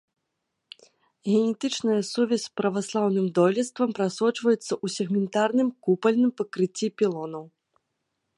[1.31, 7.43] Генетычная сувязь з праваслаўным дойлідствам прасочваецца ў сегментарным купальным пакрыцці пілонаў.